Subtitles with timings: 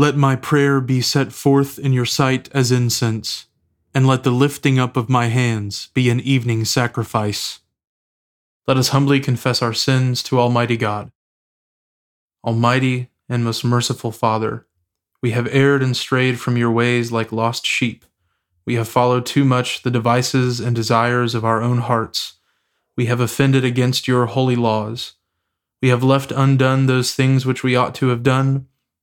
[0.00, 3.48] Let my prayer be set forth in your sight as incense,
[3.92, 7.58] and let the lifting up of my hands be an evening sacrifice.
[8.68, 11.10] Let us humbly confess our sins to Almighty God.
[12.44, 14.68] Almighty and most merciful Father,
[15.20, 18.04] we have erred and strayed from your ways like lost sheep.
[18.64, 22.34] We have followed too much the devices and desires of our own hearts.
[22.96, 25.14] We have offended against your holy laws.
[25.82, 28.67] We have left undone those things which we ought to have done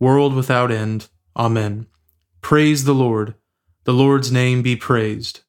[0.00, 1.08] world without end.
[1.36, 1.86] Amen.
[2.40, 3.34] Praise the Lord.
[3.84, 5.40] The Lord's name be praised.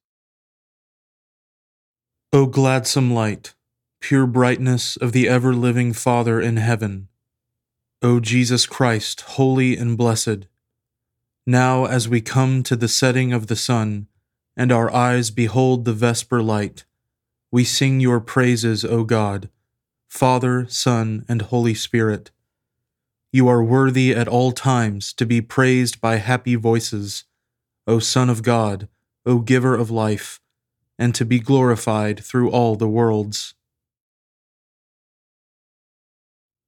[2.33, 3.53] O gladsome light,
[4.01, 7.07] pure brightness of the ever living Father in heaven,
[8.01, 10.47] O Jesus Christ, holy and blessed,
[11.45, 14.07] now as we come to the setting of the sun,
[14.57, 16.85] and our eyes behold the vesper light,
[17.51, 19.49] we sing your praises, O God,
[20.07, 22.31] Father, Son, and Holy Spirit
[23.31, 27.23] you are worthy at all times to be praised by happy voices,
[27.87, 28.89] O Son of God,
[29.25, 30.41] O Giver of life,
[30.99, 33.53] and to be glorified through all the worlds.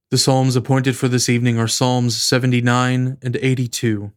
[0.09, 4.11] The Psalms appointed for this evening are Psalms 79 and 82.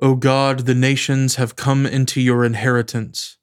[0.00, 3.38] O God, the nations have come into your inheritance.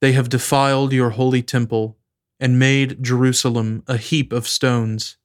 [0.00, 1.96] They have defiled your holy temple
[2.38, 5.16] and made Jerusalem a heap of stones.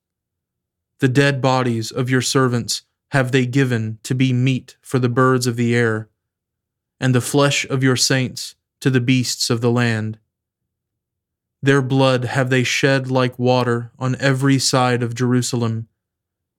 [1.02, 5.48] The dead bodies of your servants have they given to be meat for the birds
[5.48, 6.10] of the air,
[7.00, 10.20] and the flesh of your saints to the beasts of the land.
[11.60, 15.88] Their blood have they shed like water on every side of Jerusalem,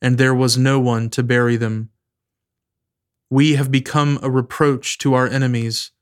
[0.00, 1.90] and there was no one to bury them.
[3.30, 5.92] We have become a reproach to our enemies,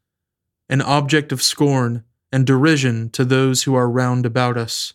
[0.70, 4.94] an object of scorn and derision to those who are round about us.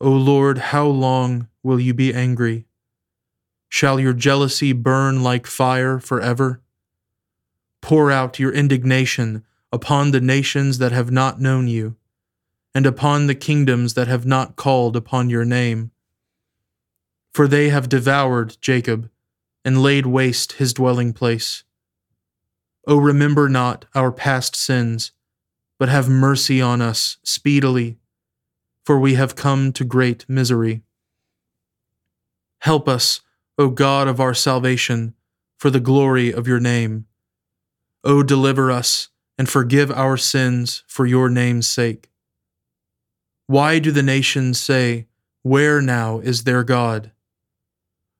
[0.00, 2.66] O Lord, how long will you be angry?
[3.68, 6.60] Shall your jealousy burn like fire forever?
[7.80, 11.96] Pour out your indignation upon the nations that have not known you,
[12.74, 15.90] and upon the kingdoms that have not called upon your name.
[17.32, 19.10] For they have devoured Jacob,
[19.64, 21.64] and laid waste his dwelling place.
[22.86, 25.12] O remember not our past sins,
[25.78, 27.98] but have mercy on us speedily
[28.84, 30.82] for we have come to great misery.
[32.60, 33.20] Help us,
[33.58, 35.14] O God of our salvation,
[35.58, 37.06] for the glory of your name.
[38.02, 39.08] O deliver us
[39.38, 42.10] and forgive our sins for your name's sake.
[43.46, 45.06] Why do the nations say,
[45.42, 47.12] Where now is their God?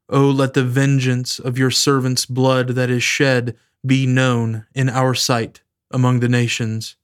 [0.08, 5.14] O let the vengeance of your servant's blood that is shed be known in our
[5.14, 6.96] sight among the nations.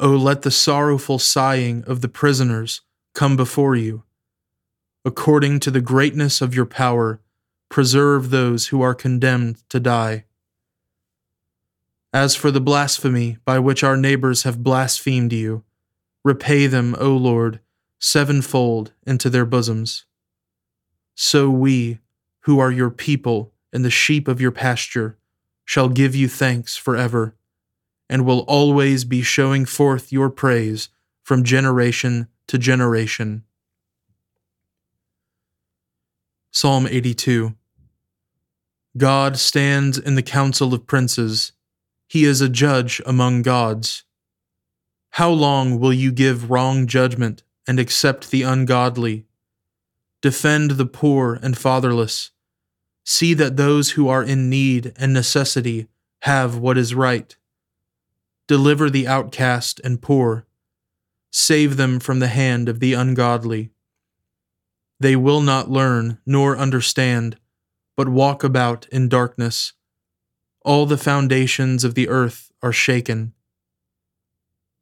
[0.00, 2.82] O let the sorrowful sighing of the prisoners
[3.14, 4.04] come before you.
[5.04, 7.20] According to the greatness of your power,
[7.68, 10.24] preserve those who are condemned to die.
[12.12, 15.64] As for the blasphemy by which our neighbors have blasphemed you,
[16.24, 17.60] repay them, O Lord,
[17.98, 20.04] sevenfold into their bosoms.
[21.14, 21.98] So we,
[22.40, 25.18] who are your people and the sheep of your pasture,
[25.64, 27.34] shall give you thanks forever
[28.08, 30.88] and will always be showing forth your praise
[31.22, 33.44] from generation to generation.
[36.50, 37.54] Psalm 82
[38.96, 41.52] God stands in the council of princes.
[42.08, 44.04] He is a judge among gods.
[45.10, 49.26] How long will you give wrong judgment and accept the ungodly?
[50.20, 52.30] Defend the poor and fatherless.
[53.04, 55.88] See that those who are in need and necessity
[56.22, 57.36] have what is right.
[58.48, 60.46] Deliver the outcast and poor.
[61.30, 63.70] Save them from the hand of the ungodly.
[64.98, 67.36] They will not learn nor understand,
[67.94, 69.74] but walk about in darkness.
[70.64, 73.34] All the foundations of the earth are shaken.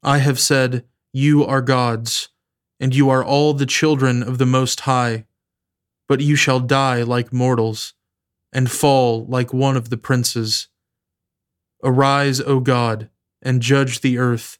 [0.01, 2.29] I have said, You are gods,
[2.79, 5.25] and you are all the children of the Most High,
[6.07, 7.93] but you shall die like mortals,
[8.53, 10.69] and fall like one of the princes.
[11.83, 13.09] Arise, O God,
[13.47, 14.59] and judge the earth,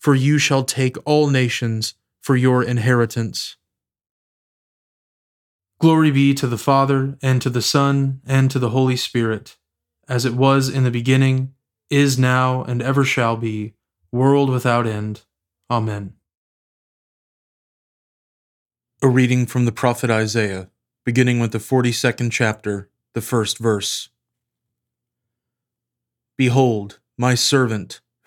[0.00, 3.56] for you shall take all nations for your inheritance.
[5.80, 9.56] Glory be to the Father, and to the Son, and to the Holy Spirit,
[10.08, 11.54] as it was in the beginning,
[11.90, 13.74] is now, and ever shall be,
[14.10, 15.22] world without end.
[15.70, 16.14] Amen.
[19.00, 20.70] A reading from the prophet Isaiah,
[21.04, 24.08] beginning with the 42nd chapter, the first verse.
[26.36, 28.00] Behold, my servant,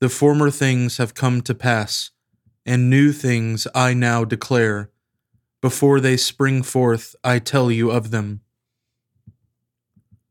[0.00, 2.10] the former things have come to pass,
[2.64, 4.90] and new things I now declare.
[5.60, 8.40] Before they spring forth, I tell you of them.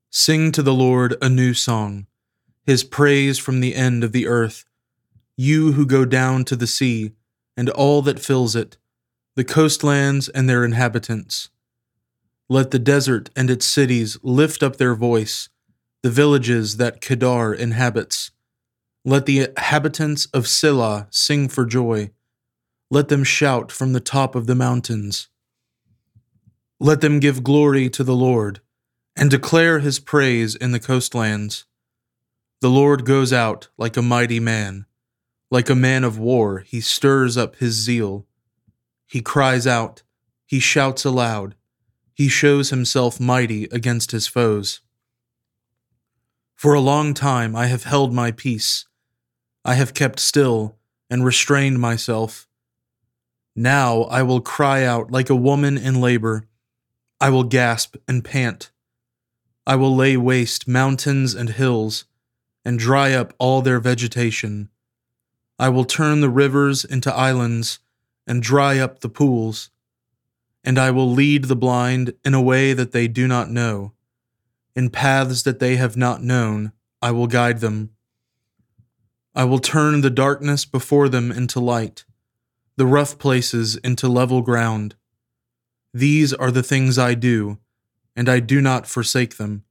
[0.10, 2.08] Sing to the Lord a new song,
[2.66, 4.66] his praise from the end of the earth.
[5.38, 7.12] You who go down to the sea,
[7.56, 8.78] and all that fills it
[9.36, 11.50] the coastlands and their inhabitants.
[12.50, 15.48] Let the desert and its cities lift up their voice,
[16.02, 18.32] the villages that Kedar inhabits.
[19.06, 22.12] Let the inhabitants of Sela sing for joy.
[22.92, 25.30] Let them shout from the top of the mountains.
[26.80, 28.62] Let them give glory to the Lord
[29.16, 31.66] and declare his praise in the coastlands.
[32.62, 34.86] The Lord goes out like a mighty man.
[35.50, 38.28] Like a man of war, he stirs up his zeal.
[39.08, 40.04] He cries out,
[40.46, 41.56] he shouts aloud,
[42.14, 44.82] he shows himself mighty against his foes.
[46.56, 48.86] For a long time I have held my peace.
[49.66, 50.78] I have kept still
[51.10, 52.48] and restrained myself.
[53.56, 56.46] Now I will cry out like a woman in labor.
[57.20, 58.72] I will gasp and pant.
[59.68, 62.06] I will lay waste mountains and hills
[62.64, 64.70] and dry up all their vegetation.
[65.58, 67.80] I will turn the rivers into islands
[68.26, 69.70] and dry up the pools.
[70.64, 73.94] And I will lead the blind in a way that they do not know.
[74.76, 77.92] In paths that they have not known, I will guide them.
[79.36, 82.04] I will turn the darkness before them into light,
[82.78, 84.96] the rough places into level ground.
[85.94, 87.60] These are the things I do,
[88.16, 89.64] and I do not forsake them.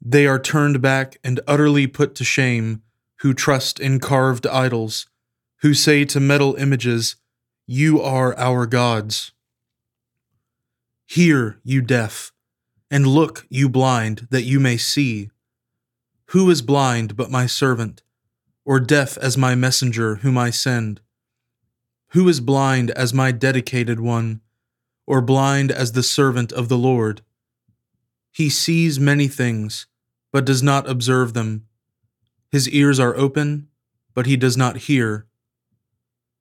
[0.00, 2.82] They are turned back and utterly put to shame
[3.20, 5.06] who trust in carved idols,
[5.62, 7.16] who say to metal images,
[7.66, 9.32] you are our gods.
[11.06, 12.32] Hear, you deaf,
[12.90, 15.30] and look, you blind, that you may see.
[16.26, 18.02] Who is blind but my servant,
[18.66, 21.00] or deaf as my messenger whom I send?
[22.08, 24.40] Who is blind as my dedicated one,
[25.06, 27.22] or blind as the servant of the Lord?
[28.32, 29.86] He sees many things,
[30.32, 31.66] but does not observe them.
[32.50, 33.68] His ears are open,
[34.14, 35.26] but he does not hear.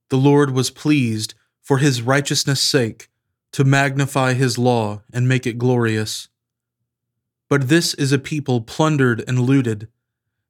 [0.09, 3.09] The Lord was pleased, for his righteousness' sake,
[3.51, 6.27] to magnify his law and make it glorious.
[7.49, 9.87] But this is a people plundered and looted.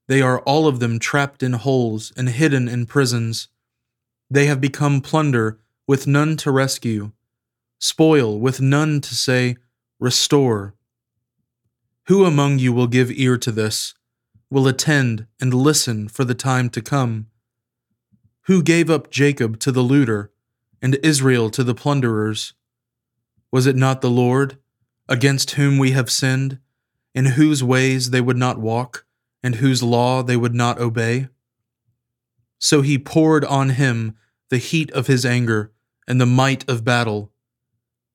[0.07, 3.47] They are all of them trapped in holes and hidden in prisons.
[4.29, 7.11] They have become plunder with none to rescue,
[7.79, 9.57] spoil with none to say,
[9.99, 10.75] Restore.
[12.07, 13.95] Who among you will give ear to this,
[14.49, 17.27] will attend and listen for the time to come?
[18.43, 20.31] Who gave up Jacob to the looter,
[20.81, 22.53] and Israel to the plunderers?
[23.51, 24.57] Was it not the Lord,
[25.09, 26.59] against whom we have sinned,
[27.15, 29.05] in whose ways they would not walk,
[29.45, 31.27] and whose law they would not obey?
[32.57, 34.15] So he poured on him
[34.49, 35.71] the heat of his anger
[36.07, 37.31] and the might of battle.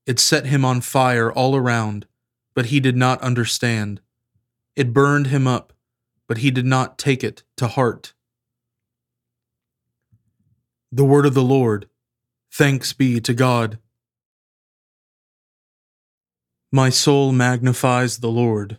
[0.06, 2.08] It set him on fire all around,
[2.52, 4.00] but he did not understand.
[4.74, 5.72] It burned him up,
[6.26, 8.12] but he did not take it to heart.
[10.90, 11.88] The word of the Lord.
[12.52, 13.78] Thanks be to God.
[16.72, 18.78] My soul magnifies the Lord,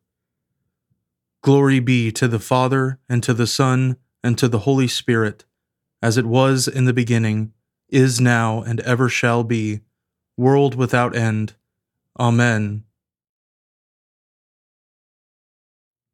[1.43, 5.43] Glory be to the Father, and to the Son, and to the Holy Spirit,
[5.99, 7.51] as it was in the beginning,
[7.89, 9.81] is now, and ever shall be,
[10.37, 11.55] world without end.
[12.19, 12.83] Amen.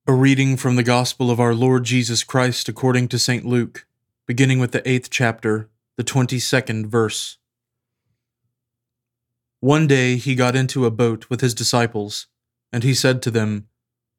[0.08, 3.46] A reading from the Gospel of our Lord Jesus Christ according to St.
[3.46, 3.86] Luke,
[4.26, 7.38] beginning with the eighth chapter, the twenty second verse.
[9.60, 12.28] One day he got into a boat with his disciples,
[12.72, 13.68] and he said to them,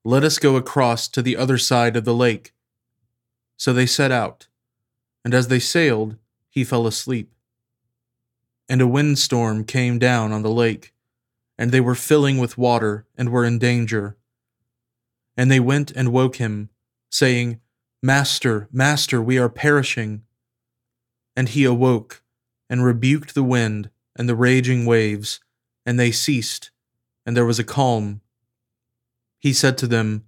[0.05, 2.53] let us go across to the other side of the lake.
[3.57, 4.47] So they set out,
[5.25, 6.17] and as they sailed,
[6.49, 7.33] he fell asleep.
[8.69, 10.95] And a windstorm came down on the lake,
[11.59, 14.17] and they were filling with water and were in danger.
[15.37, 16.71] And they went and woke him,
[17.11, 17.61] saying,
[18.03, 20.23] Master, Master, we are perishing.
[21.35, 22.23] And he awoke,
[22.71, 25.41] and rebuked the wind and the raging waves,
[25.87, 26.71] and they ceased,
[27.25, 28.21] and there was a calm.
[29.39, 30.25] He said to them,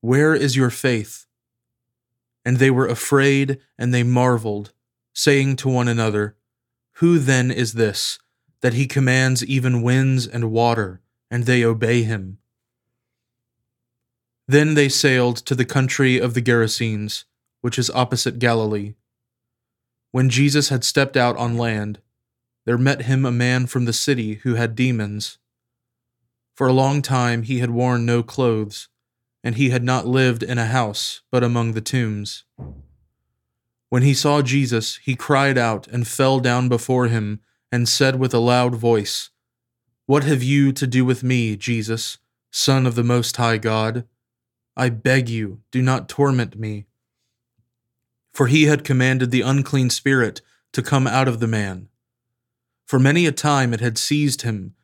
[0.00, 1.26] Where is your faith?
[2.44, 4.72] And they were afraid and they marveled,
[5.12, 6.36] saying to one another,
[6.94, 8.18] Who then is this,
[8.60, 12.38] that he commands even winds and water, and they obey him?
[14.48, 17.24] Then they sailed to the country of the Gerasenes,
[17.60, 18.94] which is opposite Galilee.
[20.10, 22.00] When Jesus had stepped out on land,
[22.64, 25.38] there met him a man from the city who had demons
[26.60, 28.90] for a long time he had worn no clothes,
[29.42, 32.44] and he had not lived in a house, but among the tombs.
[33.88, 37.40] When he saw Jesus, he cried out and fell down before him,
[37.72, 39.30] and said with a loud voice,
[40.04, 42.18] What have you to do with me, Jesus,
[42.50, 44.04] Son of the Most High God?
[44.76, 46.84] I beg you, do not torment me.
[48.34, 50.42] For he had commanded the unclean spirit
[50.74, 51.88] to come out of the man.
[52.86, 54.74] For many a time it had seized him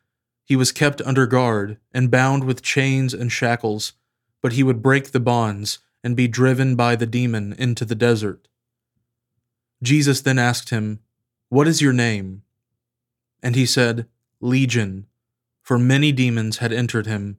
[0.47, 3.95] he was kept under guard and bound with chains and shackles,
[4.41, 8.47] but he would break the bonds and be driven by the demon into the desert.
[9.83, 11.01] Jesus then asked him,
[11.49, 12.43] What is your name?
[13.43, 14.07] And he said,
[14.41, 15.09] Legion,
[15.63, 17.39] for many demons had entered him.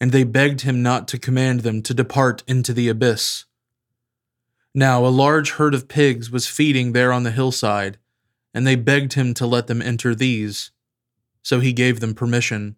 [0.00, 3.44] And they begged him not to command them to depart into the abyss.
[4.74, 7.98] Now a large herd of pigs was feeding there on the hillside,
[8.52, 10.72] and they begged him to let them enter these
[11.44, 12.74] so he gave them permission.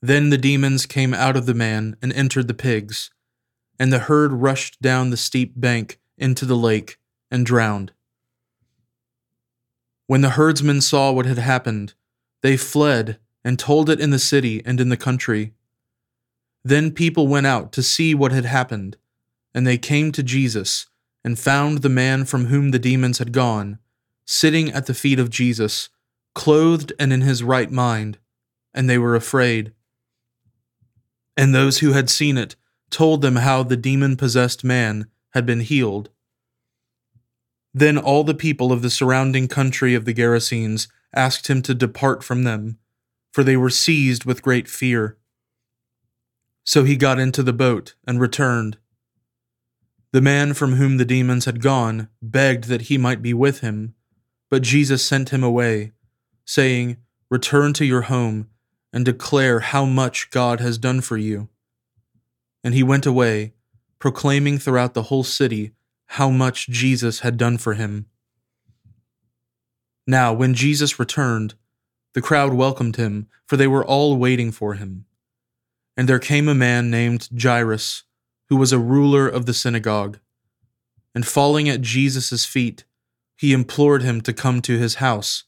[0.00, 3.10] Then the demons came out of the man and entered the pigs,
[3.78, 6.98] and the herd rushed down the steep bank into the lake
[7.30, 7.92] and drowned.
[10.06, 11.92] When the herdsmen saw what had happened,
[12.40, 15.52] they fled and told it in the city and in the country.
[16.64, 18.96] Then people went out to see what had happened,
[19.54, 20.86] and they came to Jesus
[21.22, 23.78] and found the man from whom the demons had gone
[24.24, 25.88] sitting at the feet of Jesus,
[26.40, 28.16] clothed and in his right mind,
[28.72, 29.74] and they were afraid.
[31.36, 32.56] And those who had seen it
[32.88, 36.08] told them how the demon possessed man had been healed.
[37.74, 42.24] Then all the people of the surrounding country of the Gerasenes asked him to depart
[42.24, 42.78] from them,
[43.34, 45.18] for they were seized with great fear.
[46.64, 48.78] So he got into the boat and returned.
[50.12, 53.94] The man from whom the demons had gone begged that he might be with him,
[54.48, 55.92] but Jesus sent him away,
[56.50, 56.96] saying,
[57.30, 58.48] Return to your home
[58.92, 61.48] and declare how much God has done for you.
[62.64, 63.52] And he went away,
[64.00, 65.70] proclaiming throughout the whole city
[66.06, 68.06] how much Jesus had done for him.
[70.08, 71.54] Now, when Jesus returned,
[72.14, 75.04] the crowd welcomed him, for they were all waiting for him.
[75.96, 78.02] And there came a man named Jairus,
[78.48, 80.18] who was a ruler of the synagogue.
[81.14, 82.82] And falling at Jesus' feet,
[83.36, 85.44] he implored him to come to his house,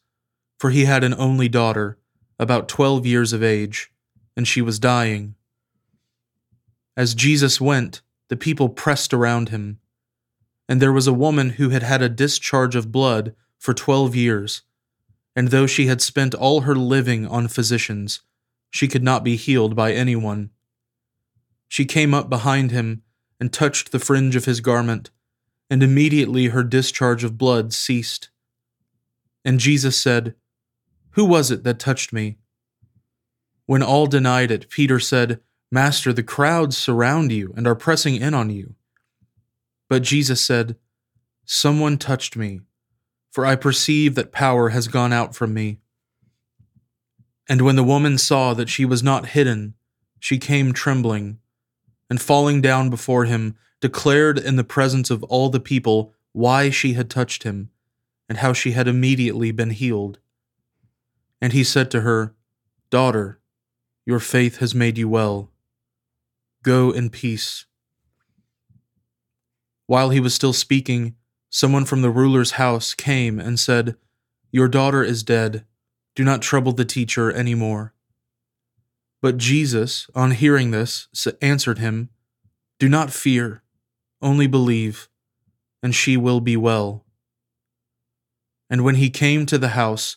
[0.62, 1.99] for he had an only daughter,
[2.38, 3.90] about twelve years of age,
[4.37, 5.35] and she was dying.
[6.97, 9.81] As Jesus went, the people pressed around him
[10.69, 14.62] and there was a woman who had had a discharge of blood for twelve years,
[15.35, 18.21] and though she had spent all her living on physicians,
[18.71, 20.50] she could not be healed by anyone.
[21.66, 23.02] She came up behind him
[23.40, 25.11] and touched the fringe of his garment,
[25.69, 28.31] and immediately her discharge of blood ceased.
[29.45, 30.37] And Jesus said,
[31.12, 32.38] Who was it that touched me?
[33.66, 35.40] When all denied it, Peter said,
[35.71, 38.75] Master, the crowds surround you and are pressing in on you.
[39.88, 40.76] But Jesus said,
[41.45, 42.61] Someone touched me,
[43.31, 45.78] for I perceive that power has gone out from me.
[47.49, 49.75] And when the woman saw that she was not hidden,
[50.21, 51.38] she came trembling,
[52.09, 56.92] and falling down before him, declared in the presence of all the people why she
[56.92, 57.71] had touched him,
[58.28, 60.19] and how she had immediately been healed.
[61.42, 62.37] And he said to her,
[62.88, 63.40] Daughter,
[64.06, 65.50] your faith has made you well.
[66.62, 67.66] Go in peace.
[69.88, 71.16] While he was still speaking,
[71.50, 73.96] someone from the ruler's house came and said,
[74.52, 75.64] Your daughter is dead.
[76.14, 77.92] Do not trouble the teacher any more.
[79.20, 81.09] But Jesus, on hearing this,
[81.40, 82.11] answered him,
[82.78, 83.64] Do not fear,
[84.20, 85.09] only believe,
[85.83, 87.05] and she will be well.
[88.70, 90.16] And when he came to the house,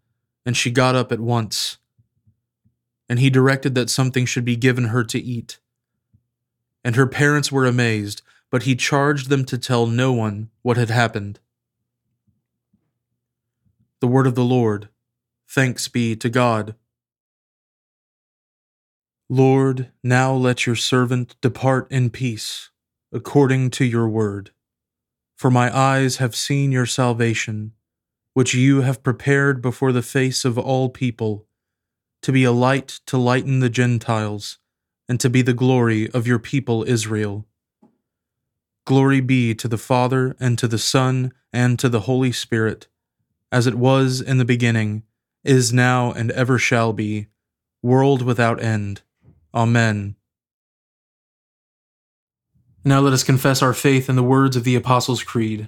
[0.45, 1.77] and she got up at once.
[3.09, 5.59] And he directed that something should be given her to eat.
[6.83, 10.89] And her parents were amazed but he charged them to tell no one what had
[10.89, 11.39] happened.
[14.01, 14.89] The word of the Lord.
[15.49, 16.75] Thanks be to God.
[19.29, 22.69] Lord, now let your servant depart in peace,
[23.13, 24.51] according to your word.
[25.37, 27.71] For my eyes have seen your salvation,
[28.33, 31.45] which you have prepared before the face of all people,
[32.21, 34.57] to be a light to lighten the Gentiles,
[35.09, 37.45] and to be the glory of your people Israel.
[38.85, 42.87] Glory be to the Father, and to the Son, and to the Holy Spirit,
[43.51, 45.03] as it was in the beginning,
[45.43, 47.27] is now, and ever shall be,
[47.81, 49.01] world without end.
[49.53, 50.15] Amen.
[52.83, 55.67] Now let us confess our faith in the words of the Apostles' Creed.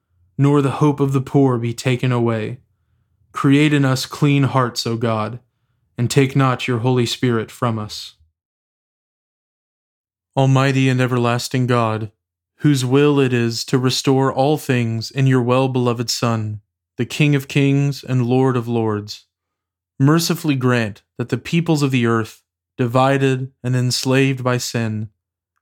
[0.41, 2.57] nor the hope of the poor be taken away.
[3.31, 5.39] Create in us clean hearts, O God,
[5.99, 8.15] and take not your Holy Spirit from us.
[10.35, 12.11] Almighty and everlasting God,
[12.61, 16.61] whose will it is to restore all things in your well beloved Son,
[16.97, 19.27] the King of kings and Lord of lords,
[19.99, 22.41] mercifully grant that the peoples of the earth,
[22.79, 25.11] divided and enslaved by sin,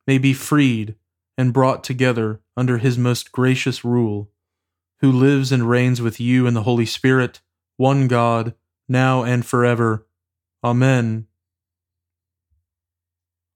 [0.07, 0.95] may be freed
[1.37, 4.31] and brought together under his most gracious rule,
[5.01, 7.41] who lives and reigns with you in the Holy Spirit,
[7.77, 8.53] one God,
[8.87, 10.05] now and forever.
[10.63, 11.27] Amen.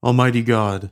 [0.04, 0.92] Almighty God,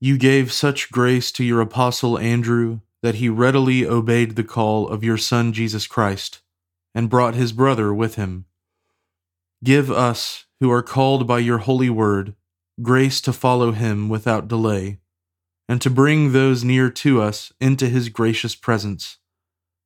[0.00, 5.04] you gave such grace to your apostle Andrew that he readily obeyed the call of
[5.04, 6.40] your Son Jesus Christ
[6.94, 8.46] and brought his brother with him.
[9.62, 12.34] Give us, who are called by your holy word,
[12.82, 14.98] grace to follow him without delay,
[15.68, 19.17] and to bring those near to us into his gracious presence,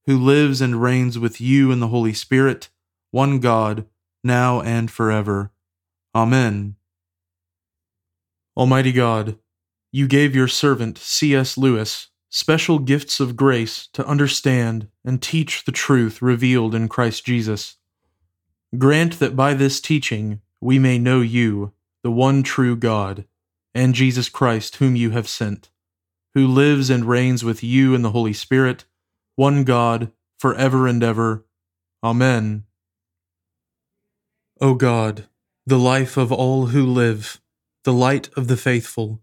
[0.07, 2.69] who lives and reigns with you in the Holy Spirit,
[3.11, 3.87] one God,
[4.25, 5.51] now and forever.
[6.15, 6.77] Amen.
[8.57, 9.39] Almighty God,
[9.91, 11.57] you gave your servant C.S.
[11.57, 17.77] Lewis special gifts of grace to understand and teach the truth revealed in Christ Jesus.
[18.79, 23.27] Grant that by this teaching we may know you, the one true God,
[23.75, 25.71] and Jesus Christ, whom you have sent,
[26.35, 28.87] who lives and reigns with you in the Holy Spirit,
[29.37, 31.45] one God, for ever and ever.
[32.03, 32.65] Amen.
[34.61, 35.29] O God,
[35.67, 37.41] the life of all who live,
[37.85, 39.21] the light of the faithful,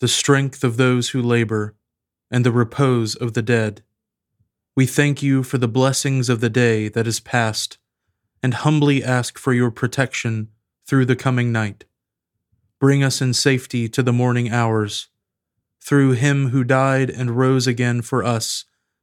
[0.00, 1.74] the strength of those who labor,
[2.30, 3.82] and the repose of the dead.
[4.74, 7.78] We thank you for the blessings of the day that is past,
[8.42, 10.48] and humbly ask for your protection
[10.86, 11.84] through the coming night.
[12.80, 15.08] Bring us in safety to the morning hours.
[15.80, 18.64] Through him who died and rose again for us,